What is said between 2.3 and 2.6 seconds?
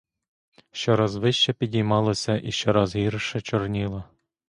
і